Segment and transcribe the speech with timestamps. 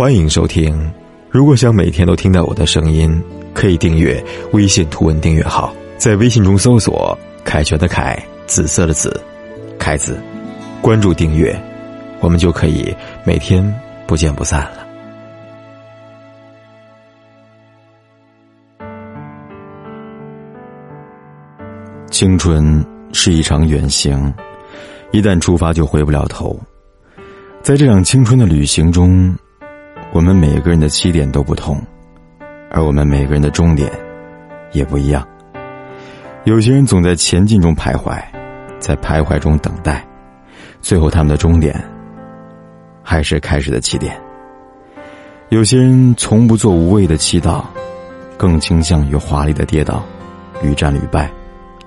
[0.00, 0.90] 欢迎收听。
[1.28, 4.18] 如果想每天都听到我的声音，可以订阅
[4.54, 8.18] 微信图文订阅号，在微信中搜索“凯旋的凯”，
[8.48, 9.14] 紫色的紫，
[9.78, 10.18] 凯子，
[10.80, 11.54] 关注订阅，
[12.20, 13.62] 我们就可以每天
[14.06, 14.86] 不见不散了。
[22.10, 22.82] 青春
[23.12, 24.32] 是一场远行，
[25.10, 26.58] 一旦出发就回不了头。
[27.62, 29.36] 在这场青春的旅行中，
[30.12, 31.80] 我们每个人的起点都不同，
[32.70, 33.90] 而我们每个人的终点
[34.72, 35.26] 也不一样。
[36.44, 38.20] 有些人总在前进中徘徊，
[38.78, 40.04] 在徘徊中等待，
[40.80, 41.80] 最后他们的终点
[43.02, 44.20] 还是开始的起点。
[45.50, 47.64] 有些人从不做无谓的祈祷，
[48.36, 50.04] 更倾向于华丽的跌倒，
[50.62, 51.30] 屡战屡败。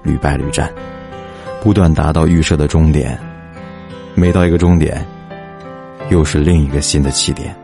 [0.06, 0.70] 屡败屡战，
[1.62, 3.18] 不断达到预设的终点。
[4.16, 5.02] 每到一个终点，
[6.10, 7.56] 又是另一个新的起点。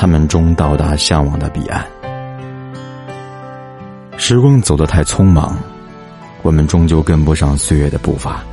[0.00, 1.84] 他们终到达向往的彼岸。
[4.16, 5.58] 时光走得太匆忙，
[6.42, 8.44] 我们终究跟不上岁月的步伐。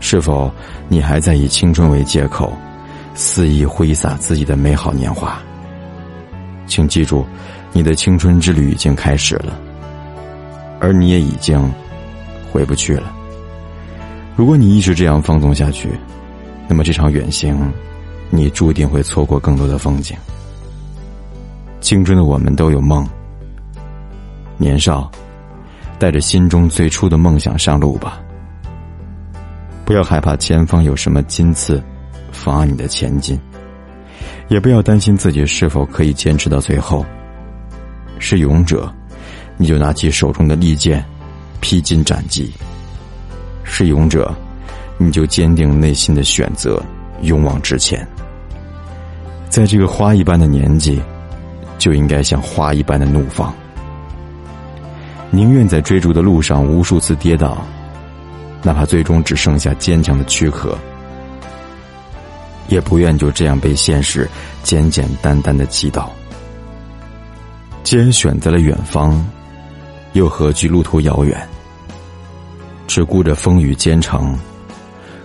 [0.00, 0.50] 是否
[0.88, 2.50] 你还在以青春为借口，
[3.14, 5.38] 肆意挥洒自己的美好年华？
[6.66, 7.26] 请记住，
[7.70, 9.58] 你的青春之旅已经开始了。
[10.80, 11.70] 而你也已经
[12.50, 13.12] 回不去了。
[14.34, 15.90] 如果你一直这样放纵下去，
[16.66, 17.70] 那么这场远行，
[18.34, 20.16] 你注定会错过更多的风景。
[21.82, 23.06] 青春的我们都有梦，
[24.56, 25.10] 年少，
[25.98, 28.18] 带着心中最初的梦想上路吧。
[29.84, 31.82] 不要害怕前方有什么金刺
[32.32, 33.38] 妨碍你的前进，
[34.48, 37.04] 也不要担心自己是否可以坚持到最后。
[38.18, 38.90] 是勇者。
[39.58, 41.04] 你就拿起手中的利剑，
[41.60, 42.50] 披荆斩棘。
[43.62, 44.34] 是勇者，
[44.96, 46.82] 你就坚定内心的选择，
[47.20, 48.04] 勇往直前。
[49.52, 50.98] 在这个花一般的年纪，
[51.76, 53.52] 就应该像花一般的怒放。
[55.30, 57.62] 宁愿在追逐的路上无数次跌倒，
[58.62, 60.74] 哪怕最终只剩下坚强的躯壳，
[62.68, 64.26] 也不愿就这样被现实
[64.62, 66.10] 简简单单的击倒。
[67.84, 69.22] 既然选择了远方。
[70.14, 71.48] 又何惧路途遥远？
[72.86, 74.38] 只顾着风雨兼程，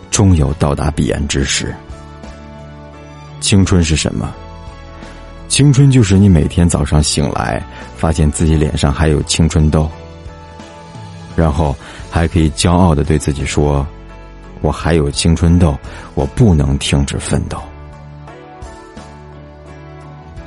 [0.10, 1.76] 终有到达彼岸之时。
[3.40, 4.34] 青春是什么？
[5.48, 7.64] 青春就是你每天早上醒来，
[7.96, 9.90] 发现自己脸上还有青春痘，
[11.36, 11.76] 然后
[12.12, 13.86] 还可以骄傲的对自己说
[14.62, 15.78] ：“我还有青春痘，
[16.16, 17.58] 我不能停止奋斗。”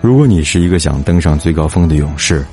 [0.01, 2.45] 如果你是一个想登上最高峰的勇士，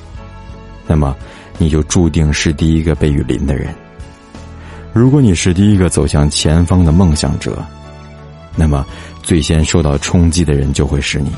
[0.85, 1.15] 那么。
[1.59, 3.73] 你就注定是第一个被雨淋的人。
[4.93, 7.65] 如果你是第一个走向前方的梦想者，
[8.55, 8.85] 那么
[9.27, 11.29] 最先受到冲击的人就会是你。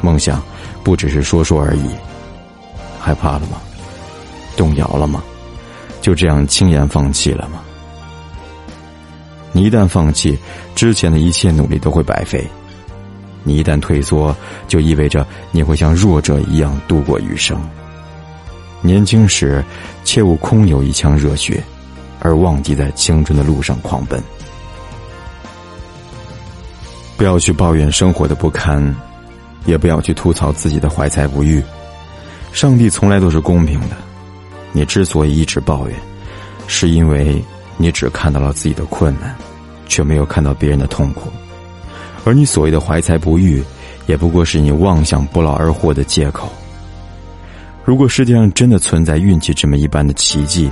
[0.00, 0.42] 梦想
[0.82, 1.90] 不只是说说而已。
[2.98, 3.60] 害怕了吗？
[4.56, 5.22] 动摇了吗？
[6.00, 7.60] 就这样轻言放弃了吗？
[9.52, 10.38] 你一旦放弃，
[10.74, 12.42] 之前的一切努力都会白费。
[13.44, 14.34] 你一旦退缩，
[14.66, 17.60] 就意味着你会像弱者一样度过余生。
[18.80, 19.62] 年轻时，
[20.04, 21.62] 切勿空有一腔热血，
[22.20, 24.18] 而忘记在青春的路上狂奔。
[27.18, 28.94] 不要去抱怨生活的不堪，
[29.66, 31.60] 也不要去吐槽自己的怀才不遇。
[32.52, 33.96] 上帝从来都是公平的。
[34.72, 35.96] 你之所以一直抱怨，
[36.68, 37.42] 是因为
[37.76, 39.34] 你只看到了自己的困难，
[39.88, 41.28] 却没有看到别人的痛苦。
[42.24, 43.64] 而你所谓的怀才不遇，
[44.06, 46.48] 也不过是你妄想不劳而获的借口。
[47.84, 50.70] 如果世界上真的存在运气这么一般的奇迹，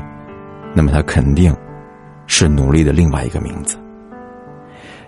[0.75, 1.53] 那么它肯定
[2.29, 3.77] 是努力的另外一个名字。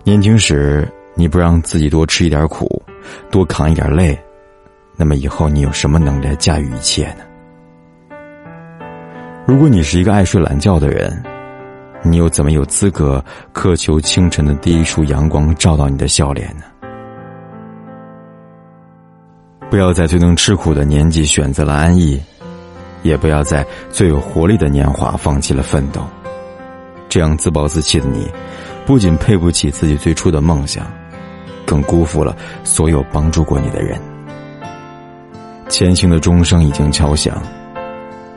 [0.03, 2.81] 年轻时你不让自己多吃一点苦，
[3.29, 4.17] 多扛一点累，
[4.95, 8.17] 那么以后你有什么能力来驾驭一切呢？
[9.45, 11.21] 如果你是一个爱睡懒觉的人，
[12.05, 16.63] 你又怎么有资格渴求清晨的第一束阳光照到你的笑脸呢？
[19.69, 22.23] 不要在最能吃苦的年纪选择了安逸，
[23.03, 26.01] 也不要在最有活力的年华放弃了奋斗。
[27.09, 28.31] 这样自暴自弃的你，
[28.87, 30.87] 不仅配不起自己最初的梦想，
[31.69, 32.35] 更辜负了
[32.65, 34.01] 所有帮助过你的人。
[35.69, 37.37] 前行的钟声已经敲响，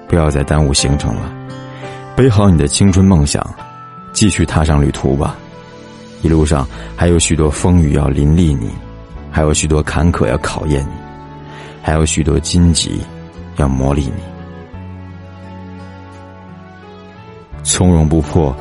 [0.09, 1.31] 不要再耽误行程了。
[2.13, 3.41] 背好你的青春梦想，
[4.11, 5.37] 继续踏上旅途吧。
[6.21, 6.67] 一路上
[6.97, 8.69] 还有许多风雨要淋漓你，
[9.31, 10.91] 还有许多坎坷要考验你。
[11.81, 13.01] 还有许多荆棘
[13.55, 14.11] 要磨砺你，
[17.63, 18.55] 从容不迫，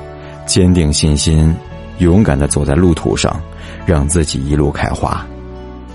[0.47, 1.55] 坚定信心，
[2.01, 3.41] 勇敢的走在路途上，
[3.87, 5.25] 让自己一路开花。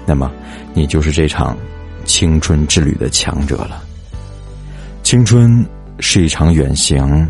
[0.05, 0.31] 那么
[0.73, 1.57] 你就是这场
[2.05, 3.83] 青春之旅的强者了。
[5.03, 5.63] 青春
[5.99, 7.27] 是一场远行，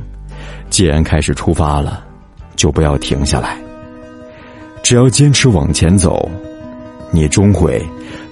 [0.69, 2.05] 既然开始出发了，
[2.55, 3.57] 就不要停下来。
[4.83, 6.29] 只要坚持往前走，
[7.11, 7.83] 你终会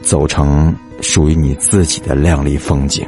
[0.01, 3.07] 走成属于你自己的亮丽风景。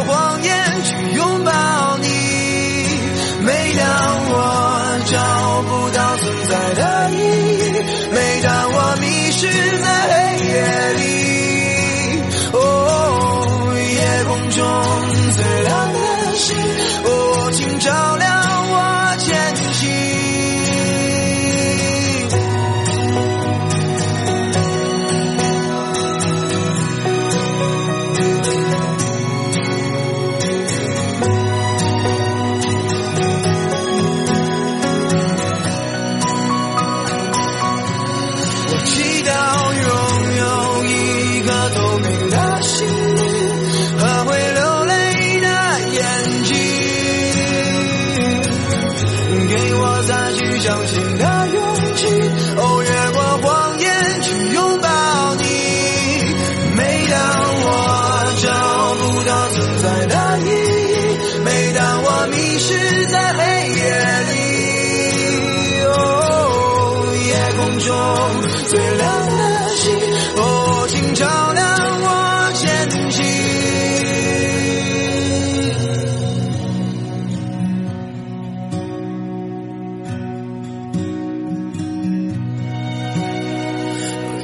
[9.41, 10.53] 是在黑夜
[10.97, 11.10] 里，
[50.63, 51.10] 相信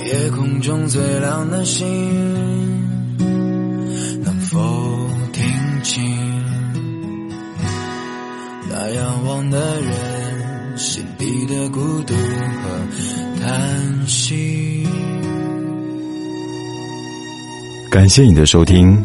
[0.08, 1.86] 夜空中最亮的星，
[4.24, 4.58] 能否
[5.34, 5.44] 听
[5.84, 6.02] 清
[8.70, 14.88] 那仰望的人心底的孤独和叹息？
[17.92, 18.98] 感谢你的收听。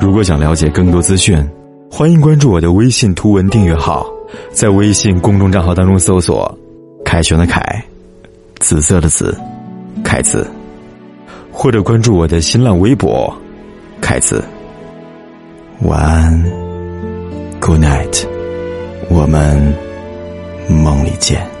[0.00, 1.44] 如果想了解更多资讯，
[1.90, 4.06] 欢迎关注我的微信图文订阅号，
[4.52, 6.56] 在微信公众账号当中搜索
[7.04, 7.60] “凯旋的凯”，
[8.62, 9.36] 紫色的紫，
[10.02, 10.50] 凯子，
[11.52, 13.32] 或者关注我的新浪微博
[14.00, 14.42] 凯子。
[15.82, 16.42] 晚安
[17.60, 18.26] ，Good night，
[19.08, 19.74] 我们
[20.68, 21.51] 梦里见。